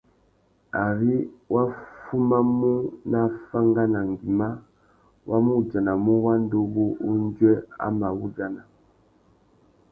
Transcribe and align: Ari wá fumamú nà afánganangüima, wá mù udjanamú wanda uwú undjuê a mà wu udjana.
Ari 0.85 1.13
wá 1.53 1.61
fumamú 2.03 2.73
nà 3.11 3.19
afánganangüima, 3.29 4.47
wá 5.27 5.35
mù 5.45 5.51
udjanamú 5.61 6.13
wanda 6.25 6.55
uwú 6.63 6.85
undjuê 7.11 7.55
a 7.85 7.87
mà 7.99 8.07
wu 8.17 8.23
udjana. 8.29 8.61